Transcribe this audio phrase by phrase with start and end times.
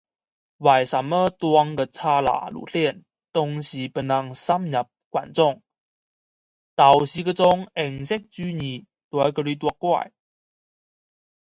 [0.57, 3.03] 为什么党的策略路线
[3.33, 5.61] 总是不能深入群众，
[6.75, 10.11] 就是这种形式主义在那里作怪。